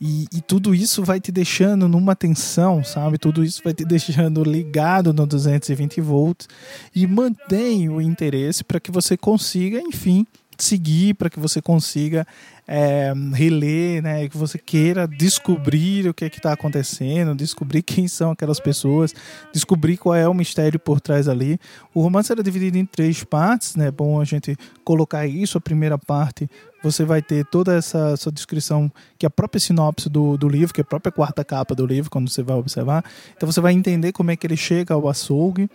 [0.00, 3.16] E, e, tudo isso vai te deixando numa tensão, sabe?
[3.16, 6.48] Tudo isso vai te deixando ligado no 220 volts
[6.94, 10.26] e mantém o interesse para que você consiga, enfim,
[10.58, 12.26] seguir, para que você consiga
[12.66, 18.30] é, reler, né, que você queira descobrir o que é está acontecendo, descobrir quem são
[18.30, 19.14] aquelas pessoas,
[19.52, 21.58] descobrir qual é o mistério por trás ali.
[21.94, 23.88] O romance era dividido em três partes, né?
[23.88, 25.58] É bom a gente colocar isso.
[25.58, 26.48] A primeira parte
[26.82, 30.74] você vai ter toda essa, essa descrição que é a própria sinopse do, do livro,
[30.74, 33.04] que é a própria quarta capa do livro, quando você vai observar.
[33.34, 35.70] Então você vai entender como é que ele chega ao açougue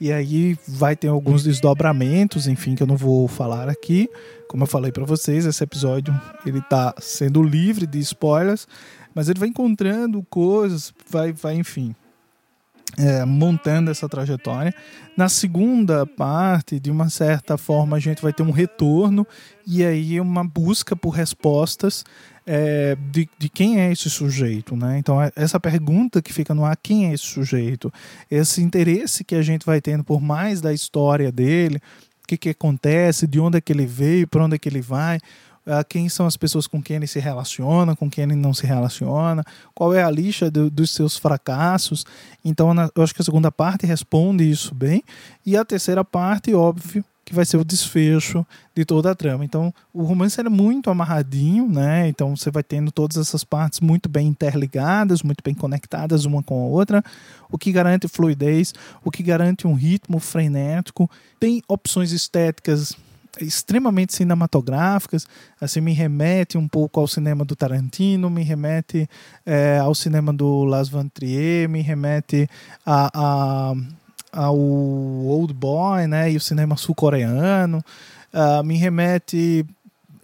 [0.00, 4.08] E aí vai ter alguns desdobramentos, enfim, que eu não vou falar aqui.
[4.48, 6.14] Como eu falei para vocês, esse episódio
[6.46, 8.66] ele tá sendo livre de spoilers,
[9.14, 11.94] mas ele vai encontrando coisas, vai, vai enfim,
[12.96, 14.74] é, montando essa trajetória.
[15.16, 19.26] Na segunda parte, de uma certa forma, a gente vai ter um retorno
[19.66, 22.04] e aí uma busca por respostas
[22.46, 24.96] é, de, de quem é esse sujeito, né?
[24.98, 27.92] Então, é, essa pergunta que fica no ar, quem é esse sujeito?
[28.30, 31.76] Esse interesse que a gente vai tendo por mais da história dele,
[32.24, 34.80] o que, que acontece, de onde é que ele veio, para onde é que ele
[34.80, 35.18] vai,
[35.68, 38.66] uh, quem são as pessoas com quem ele se relaciona, com quem ele não se
[38.66, 42.06] relaciona, qual é a lixa do, dos seus fracassos.
[42.44, 45.04] Então, na, eu acho que a segunda parte responde isso bem,
[45.44, 49.44] e a terceira parte, óbvio, que vai ser o desfecho de toda a trama.
[49.44, 52.08] Então, o romance é muito amarradinho, né?
[52.08, 56.54] Então, você vai tendo todas essas partes muito bem interligadas, muito bem conectadas uma com
[56.54, 57.04] a outra,
[57.52, 58.72] o que garante fluidez,
[59.04, 61.10] o que garante um ritmo frenético.
[61.38, 62.96] Tem opções estéticas
[63.40, 65.26] extremamente cinematográficas,
[65.60, 69.08] assim me remete um pouco ao cinema do Tarantino, me remete
[69.44, 72.48] é, ao cinema do Las Van Trier, me remete
[72.84, 73.74] a, a
[74.32, 77.82] ao Old Boy, né, e o cinema sul-coreano,
[78.32, 79.64] uh, me remete,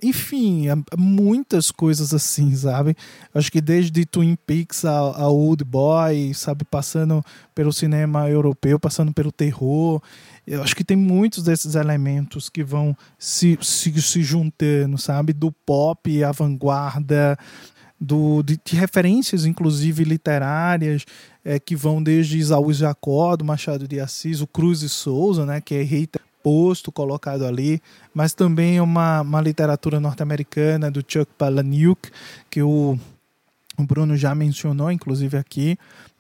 [0.03, 2.97] enfim, muitas coisas assim, sabe?
[3.35, 7.25] Acho que desde Twin Peaks a, a Old Boy, sabe, passando
[7.55, 10.03] pelo cinema europeu, passando pelo terror,
[10.47, 15.33] eu acho que tem muitos desses elementos que vão se, se, se juntando, sabe?
[15.33, 17.39] Do pop à vanguarda,
[17.99, 21.05] do, de, de, referências, inclusive literárias,
[21.45, 25.61] é, que vão desde Isaú Jacó, do Machado de Assis, o Cruz e Souza, né,
[25.61, 27.81] que é Rita posto, colocado ali,
[28.13, 32.11] mas também uma, uma literatura norte-americana do Chuck Palahniuk,
[32.51, 32.99] que o,
[33.79, 35.79] o Bruno já mencionou, inclusive aqui,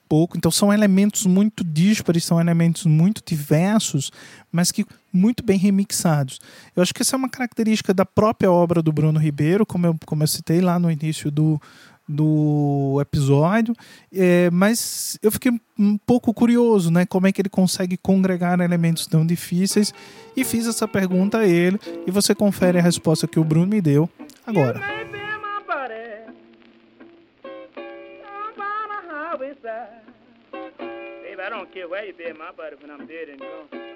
[0.08, 0.36] pouco.
[0.36, 4.10] Então são elementos muito díspares, são elementos muito diversos,
[4.50, 6.40] mas que muito bem remixados.
[6.74, 9.96] Eu acho que essa é uma característica da própria obra do Bruno Ribeiro, como eu,
[10.04, 11.60] como eu citei lá no início do,
[12.08, 13.74] do episódio,
[14.12, 17.06] é, mas eu fiquei um pouco curioso, né?
[17.06, 19.92] Como é que ele consegue congregar elementos tão difíceis
[20.36, 23.80] e fiz essa pergunta a ele e você confere a resposta que o Bruno me
[23.80, 24.08] deu
[24.46, 24.80] agora.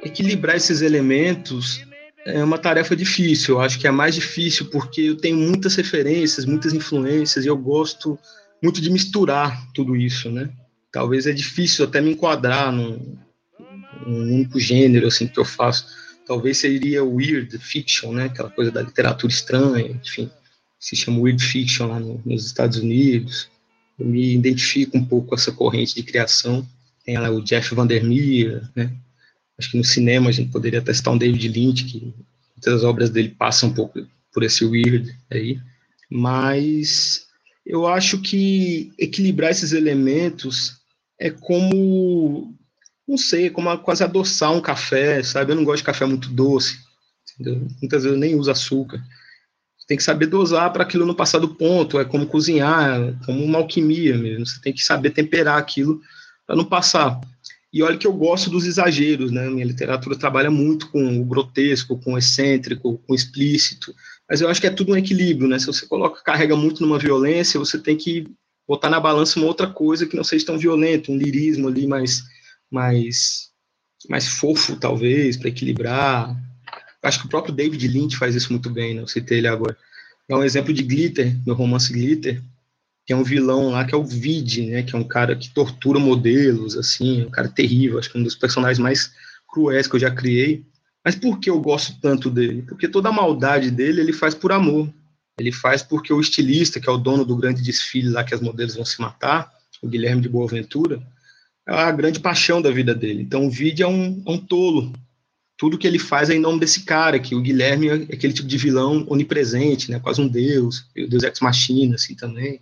[0.02, 1.80] Equilibrar esses elementos
[2.26, 3.54] é uma tarefa difícil.
[3.56, 7.56] Eu acho que é mais difícil porque eu tenho muitas referências, muitas influências e eu
[7.56, 8.18] gosto
[8.62, 10.50] muito de misturar tudo isso, né?
[10.92, 13.16] Talvez é difícil até me enquadrar num,
[14.06, 15.86] num único gênero assim que eu faço.
[16.26, 18.24] Talvez seria weird fiction, né?
[18.24, 20.30] Aquela coisa da literatura estranha, enfim,
[20.78, 23.50] se chama weird fiction lá no, nos Estados Unidos.
[23.98, 26.66] Eu me identifico um pouco com essa corrente de criação.
[27.08, 28.92] Tem lá o Jeff Vandermeer, né?
[29.58, 32.12] Acho que no cinema a gente poderia testar um David Lynch, que
[32.54, 35.58] muitas obras dele passam um pouco por esse weird aí.
[36.10, 37.26] Mas
[37.64, 40.82] eu acho que equilibrar esses elementos
[41.18, 42.54] é como,
[43.08, 45.52] não sei, como quase adoçar um café, sabe?
[45.52, 46.76] Eu não gosto de café muito doce,
[47.32, 47.66] entendeu?
[47.80, 49.02] Muitas vezes eu nem uso açúcar.
[49.86, 53.56] Tem que saber dosar para aquilo não passar do ponto, é como cozinhar, como uma
[53.56, 54.44] alquimia mesmo.
[54.44, 56.02] Você tem que saber temperar aquilo
[56.48, 57.20] para não passar.
[57.70, 59.50] E olha que eu gosto dos exageros, né?
[59.50, 63.94] Minha literatura trabalha muito com o grotesco, com o excêntrico, com o explícito,
[64.28, 65.58] mas eu acho que é tudo um equilíbrio, né?
[65.58, 68.26] Se você coloca, carrega muito numa violência, você tem que
[68.66, 72.22] botar na balança uma outra coisa que não seja tão violento, um lirismo ali mais,
[72.70, 73.50] mais,
[74.08, 76.34] mais fofo, talvez, para equilibrar.
[77.02, 79.02] Acho que o próprio David Lynch faz isso muito bem, né?
[79.02, 79.76] Eu citei ele agora.
[80.26, 82.42] É um exemplo de Glitter, no romance Glitter,
[83.08, 85.98] tem um vilão lá que é o Vid, né, que é um cara que tortura
[85.98, 89.10] modelos, assim, um cara terrível, acho que é um dos personagens mais
[89.50, 90.62] cruéis que eu já criei.
[91.02, 92.60] Mas por que eu gosto tanto dele?
[92.68, 94.92] Porque toda a maldade dele ele faz por amor.
[95.40, 98.42] Ele faz porque o estilista, que é o dono do grande desfile lá que as
[98.42, 101.02] modelos vão se matar, o Guilherme de Boaventura,
[101.66, 103.22] é a grande paixão da vida dele.
[103.22, 104.92] Então o Vid é um, é um tolo.
[105.56, 108.46] Tudo que ele faz é em nome desse cara, que o Guilherme é aquele tipo
[108.46, 112.60] de vilão onipresente, né, quase um deus, o deus ex-machina, assim, também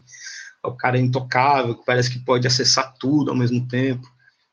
[0.65, 4.07] o cara é intocável, que parece que pode acessar tudo ao mesmo tempo.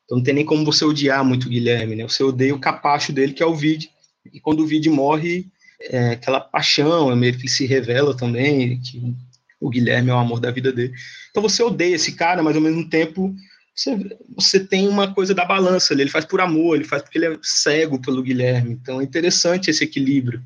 [0.04, 2.04] Então não tem nem como você odiar muito o Guilherme, né?
[2.04, 3.90] Você odeia o capacho dele, que é o Vide.
[4.32, 5.46] E quando o Vide morre,
[5.80, 9.14] é aquela paixão, é meio que se revela também, que
[9.60, 10.92] o Guilherme é o amor da vida dele.
[11.30, 13.34] Então você odeia esse cara, mas ao mesmo tempo
[13.74, 17.18] você, você tem uma coisa da balança ali, ele faz por amor, ele faz porque
[17.18, 18.72] ele é cego pelo Guilherme.
[18.72, 20.42] Então é interessante esse equilíbrio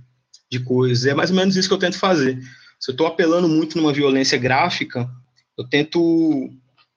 [0.51, 1.05] de coisas.
[1.05, 2.40] É mais ou menos isso que eu tento fazer.
[2.81, 5.11] Se eu estou apelando muito numa violência gráfica,
[5.59, 6.49] eu tento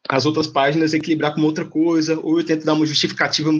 [0.07, 3.51] as outras páginas equilibrar com outra coisa, ou eu tento dar uma justificativa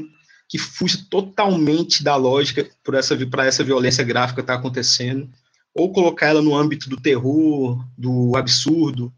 [0.48, 5.30] que fuja totalmente da lógica para essa, essa violência gráfica estar tá acontecendo,
[5.74, 9.12] ou colocar ela no âmbito do terror, do absurdo,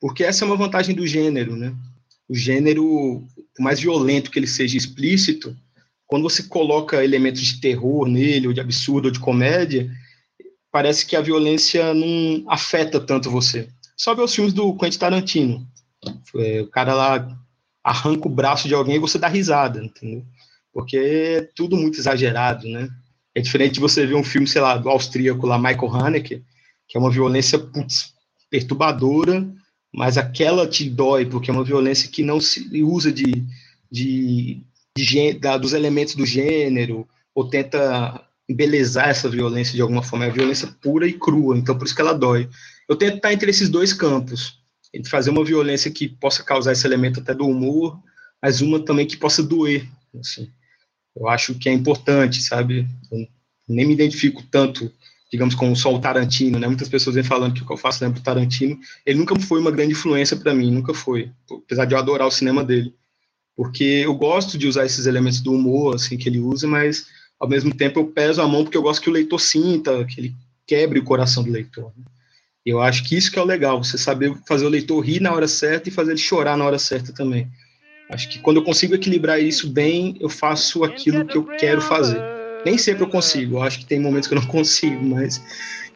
[0.00, 1.74] porque essa é uma vantagem do gênero, né?
[2.28, 3.22] O gênero,
[3.54, 5.56] por mais violento que ele seja explícito,
[6.06, 9.88] quando você coloca elementos de terror nele, ou de absurdo, ou de comédia,
[10.72, 13.68] parece que a violência não afeta tanto você.
[14.00, 15.68] Só ver os filmes do Quentin Tarantino.
[16.34, 17.38] É, o cara lá
[17.84, 20.24] arranca o braço de alguém e você dá risada, entendeu?
[20.72, 22.88] Porque é tudo muito exagerado, né?
[23.34, 26.42] É diferente de você ver um filme, sei lá, do austríaco lá, Michael Haneke,
[26.88, 28.14] que é uma violência putz,
[28.48, 29.46] perturbadora,
[29.92, 33.44] mas aquela te dói, porque é uma violência que não se usa de,
[33.92, 34.62] de,
[34.96, 40.24] de da, dos elementos do gênero, ou tenta embelezar essa violência de alguma forma.
[40.24, 42.48] É violência pura e crua, então por isso que ela dói.
[42.90, 44.58] Eu tento estar entre esses dois campos,
[44.92, 47.96] entre fazer uma violência que possa causar esse elemento até do humor,
[48.42, 49.86] mas uma também que possa doer.
[50.18, 50.50] Assim.
[51.14, 52.88] Eu acho que é importante, sabe?
[53.12, 53.28] Eu
[53.68, 54.92] nem me identifico tanto,
[55.30, 56.66] digamos, com só o Tarantino, né?
[56.66, 58.76] Muitas pessoas vêm falando que o que eu faço lembra o Tarantino.
[59.06, 62.32] Ele nunca foi uma grande influência para mim, nunca foi, apesar de eu adorar o
[62.32, 62.92] cinema dele.
[63.54, 67.06] Porque eu gosto de usar esses elementos do humor, assim, que ele usa, mas
[67.38, 70.20] ao mesmo tempo eu peso a mão porque eu gosto que o leitor sinta, que
[70.20, 70.34] ele
[70.66, 71.92] quebre o coração do leitor.
[71.96, 72.04] Né?
[72.64, 75.32] Eu acho que isso que é o legal, você saber fazer o leitor rir na
[75.32, 77.48] hora certa e fazer ele chorar na hora certa também.
[78.10, 82.20] Acho que quando eu consigo equilibrar isso bem, eu faço aquilo que eu quero fazer.
[82.64, 85.42] Nem sempre eu consigo, eu acho que tem momentos que eu não consigo, mas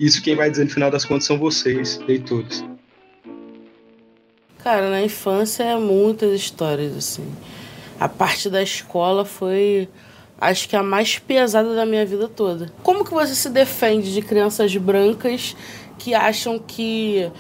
[0.01, 2.65] isso quem vai dizer no final das contas são vocês, leitores.
[4.63, 7.31] Cara, na infância é muitas histórias assim.
[8.01, 9.87] A parte da escola foi
[10.41, 12.73] acho que a mais pesada da minha vida toda.
[12.83, 15.55] Como que você se defende de crianças brancas
[15.99, 17.31] que acham que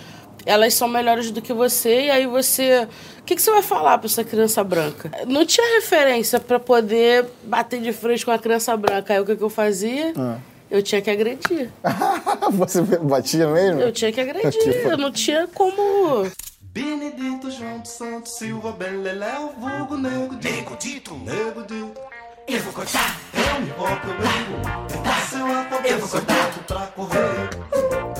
[0.46, 2.86] elas são melhores do que você e aí você
[3.24, 5.10] o que, que você vai falar para essa criança branca?
[5.26, 9.14] Não tinha referência para poder bater de frente com a criança branca.
[9.14, 10.12] Aí o que, que eu fazia?
[10.14, 10.36] Ah.
[10.70, 11.70] Eu tinha que agredir.
[12.52, 13.80] você batia mesmo?
[13.80, 14.76] Eu tinha que agredir.
[14.84, 16.30] eu não tinha como.
[16.60, 20.54] Benedito João dos Santos Silva Beleléu, vulgo nego dito.
[20.54, 21.14] Nego dito.
[21.14, 22.00] Nego dito.
[22.46, 23.18] Eu vou cortar.
[23.32, 25.02] Eu me roco, eu brigo.
[25.02, 25.88] Cortar.
[25.88, 26.64] Eu vou cortar.
[26.66, 28.13] Pra correr.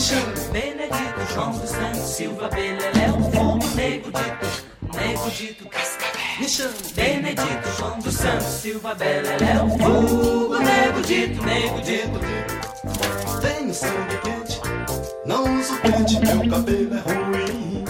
[0.00, 0.32] Chama.
[0.52, 4.68] Benedito João dos Santos Silva Beleléu, vulgo nego dito.
[4.96, 5.68] Nego dito.
[5.68, 6.38] Cascavel.
[6.40, 6.74] Me chama.
[6.94, 11.42] Benedito João dos Santos Silva Beleléu, vulgo nego dito.
[11.42, 12.20] Nego dito.
[13.40, 14.60] Tenho sangue quente.
[15.26, 17.84] Não uso pente, meu cabelo é ruim.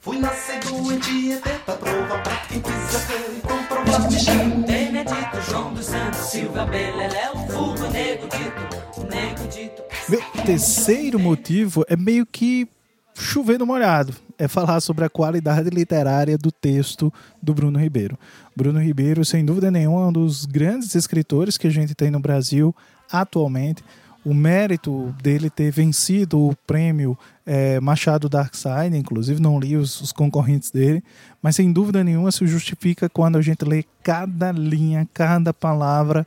[0.00, 4.10] Fui nascer doente e tenta prova pra quem quiser ver e comprovar.
[4.10, 9.81] Me chamo Benedito João dos Santos Silva Beleléu, Fuga Nego Dito, Nego Dito.
[10.12, 12.68] Meu terceiro motivo é meio que
[13.14, 14.12] chover no molhado.
[14.36, 17.10] É falar sobre a qualidade literária do texto
[17.42, 18.18] do Bruno Ribeiro.
[18.54, 22.20] Bruno Ribeiro, sem dúvida nenhuma, é um dos grandes escritores que a gente tem no
[22.20, 22.76] Brasil
[23.10, 23.82] atualmente
[24.22, 30.12] o mérito dele ter vencido o prêmio é, Machado Darkside, inclusive não li os, os,
[30.12, 31.02] concorrentes dele,
[31.40, 36.26] mas sem dúvida nenhuma se justifica quando a gente lê cada linha, cada palavra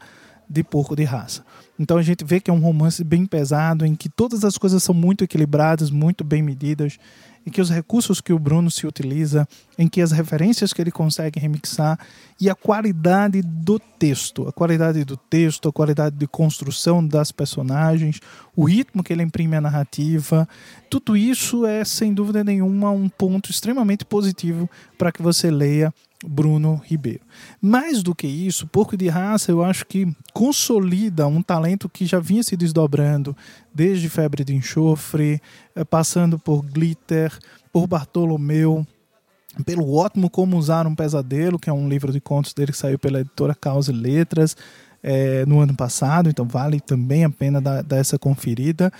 [0.49, 1.44] de Porco de Raça.
[1.77, 4.81] Então a gente vê que é um romance bem pesado, em que todas as coisas
[4.81, 6.97] são muito equilibradas, muito bem medidas,
[7.45, 10.89] em que os recursos que o Bruno se utiliza, em que as referências que ele
[10.89, 11.99] consegue remixar
[12.41, 18.19] e a qualidade do texto, a qualidade do texto, a qualidade de construção das personagens,
[18.55, 20.47] o ritmo que ele imprime à narrativa,
[20.89, 25.93] tudo isso é sem dúvida nenhuma um ponto extremamente positivo para que você leia
[26.27, 27.21] Bruno Ribeiro.
[27.61, 32.19] Mais do que isso, Porco de Raça eu acho que consolida um talento que já
[32.19, 33.35] vinha se desdobrando
[33.73, 35.41] desde Febre de Enxofre,
[35.75, 37.31] eh, passando por Glitter,
[37.71, 38.85] por Bartolomeu,
[39.65, 42.99] pelo ótimo Como Usar um Pesadelo, que é um livro de contos dele que saiu
[42.99, 44.55] pela editora Causa e Letras
[45.01, 48.91] é, no ano passado, então vale também a pena dar, dar essa conferida.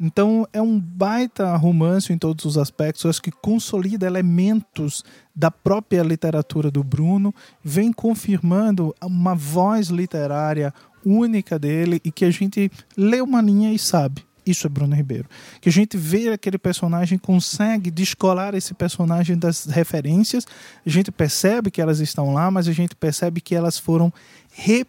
[0.00, 5.04] Então é um baita romance em todos os aspectos, eu acho que consolida elementos
[5.36, 10.72] da própria literatura do Bruno, vem confirmando uma voz literária
[11.04, 14.24] única dele e que a gente lê uma linha e sabe.
[14.44, 15.28] Isso é Bruno Ribeiro.
[15.60, 20.46] Que a gente vê aquele personagem, consegue descolar esse personagem das referências,
[20.84, 24.12] a gente percebe que elas estão lá, mas a gente percebe que elas foram
[24.50, 24.86] re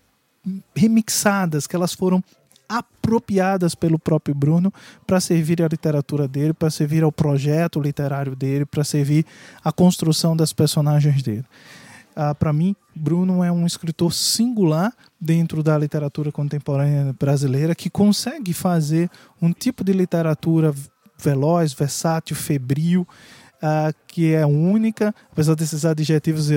[0.75, 2.23] remixadas, que elas foram
[2.71, 4.73] apropriadas pelo próprio Bruno
[5.05, 9.25] para servir à literatura dele, para servir ao projeto literário dele, para servir
[9.61, 11.45] à construção das personagens dele.
[12.15, 18.53] Ah, para mim, Bruno é um escritor singular dentro da literatura contemporânea brasileira que consegue
[18.53, 19.09] fazer
[19.41, 20.73] um tipo de literatura
[21.17, 23.07] veloz, versátil, febril,
[23.61, 26.49] uh, que é única, apesar desses adjetivos,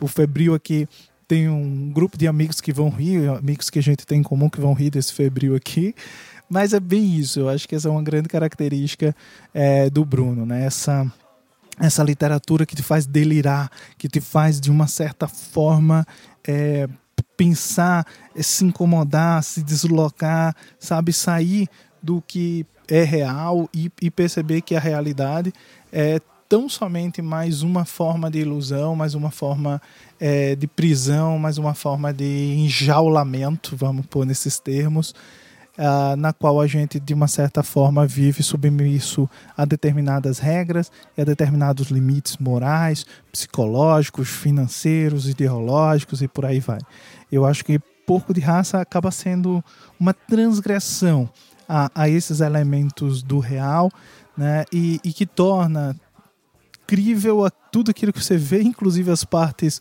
[0.00, 0.88] o febril aqui
[1.28, 4.48] tem um grupo de amigos que vão rir, amigos que a gente tem em comum
[4.48, 5.94] que vão rir desse febril aqui.
[6.48, 9.14] Mas é bem isso, eu acho que essa é uma grande característica
[9.52, 10.64] é, do Bruno, né?
[10.64, 11.06] Essa,
[11.78, 16.06] essa literatura que te faz delirar, que te faz de uma certa forma
[16.46, 16.88] é,
[17.36, 21.68] pensar, é, se incomodar, se deslocar, sabe, sair
[22.02, 25.52] do que é real e, e perceber que a realidade
[25.92, 26.18] é
[26.48, 29.82] tão somente mais uma forma de ilusão, mais uma forma
[30.18, 35.14] é, de prisão, mais uma forma de enjaulamento, vamos pôr nesses termos,
[35.76, 41.20] uh, na qual a gente, de uma certa forma, vive submisso a determinadas regras e
[41.20, 46.78] a determinados limites morais, psicológicos, financeiros, ideológicos e por aí vai.
[47.30, 49.62] Eu acho que porco de raça acaba sendo
[50.00, 51.28] uma transgressão
[51.68, 53.90] a, a esses elementos do real
[54.34, 55.94] né, e, e que torna
[56.88, 59.78] crível a tudo aquilo que você vê, inclusive as partes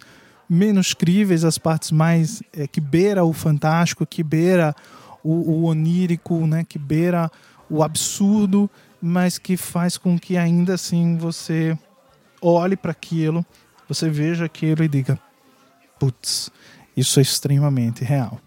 [0.50, 4.76] menos críveis, as partes mais é, que beira o fantástico, que beira
[5.24, 7.32] o, o, onírico, né, que beira
[7.70, 8.70] o absurdo,
[9.02, 11.78] mas que faz com que ainda assim você
[12.42, 13.46] olhe para aquilo,
[13.88, 15.18] você veja aquilo e diga:
[15.98, 16.52] putz,
[16.96, 18.40] isso é extremamente real.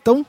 [0.00, 0.24] Então,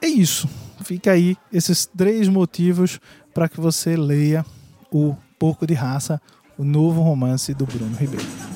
[0.00, 0.48] é isso.
[0.82, 2.98] Fica aí esses três motivos
[3.34, 4.44] para que você leia
[4.90, 6.20] o Porco de Raça,
[6.58, 8.53] o novo romance do Bruno Ribeiro.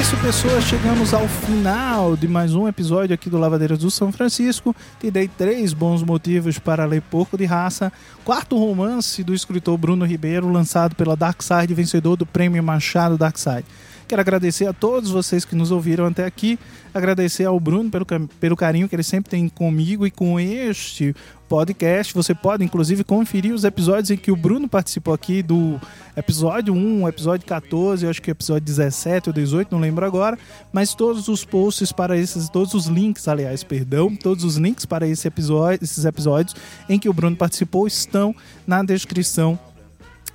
[0.00, 0.64] Isso, pessoas.
[0.64, 4.74] Chegamos ao final de mais um episódio aqui do Lavadeiras do São Francisco.
[5.00, 7.92] Te dei três bons motivos para ler Porco de Raça.
[8.24, 13.64] Quarto romance do escritor Bruno Ribeiro, lançado pela Darkside, vencedor do Prêmio Machado Darkside.
[14.06, 16.58] Quero agradecer a todos vocês que nos ouviram até aqui.
[16.94, 18.06] Agradecer ao Bruno pelo,
[18.40, 21.14] pelo carinho que ele sempre tem comigo e com este
[21.46, 22.12] podcast.
[22.12, 25.80] Você pode, inclusive, conferir os episódios em que o Bruno participou aqui do
[26.16, 30.38] episódio 1, episódio 14, acho que episódio 17 ou 18, não lembro agora.
[30.72, 35.06] Mas todos os posts para esses, todos os links, aliás, perdão, todos os links para
[35.06, 36.54] esse episódio, esses episódios
[36.88, 38.34] em que o Bruno participou estão
[38.66, 39.58] na descrição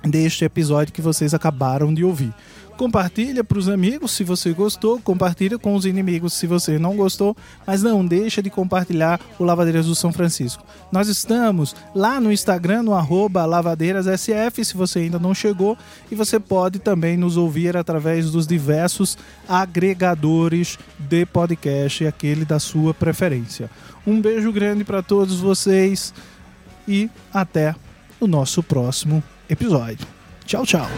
[0.04, 2.34] deste episódio que vocês acabaram de ouvir.
[2.76, 7.36] Compartilha para os amigos se você gostou, compartilha com os inimigos se você não gostou,
[7.66, 10.64] mas não deixa de compartilhar o Lavadeiras do São Francisco.
[10.90, 12.92] Nós estamos lá no Instagram, no
[13.46, 15.76] lavadeirassf, se você ainda não chegou,
[16.10, 19.16] e você pode também nos ouvir através dos diversos
[19.48, 23.70] agregadores de podcast, aquele da sua preferência.
[24.06, 26.12] Um beijo grande para todos vocês
[26.88, 27.74] e até
[28.18, 30.06] o nosso próximo episódio.
[30.44, 30.88] Tchau, tchau.